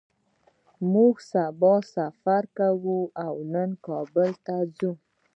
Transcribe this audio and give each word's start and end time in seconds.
موږ 0.93 1.13
سبا 1.31 1.73
سفر 1.95 2.43
کوو 2.57 2.99
او 3.27 3.33
کابل 3.85 4.31
ته 4.45 4.55
ځو 4.77 4.91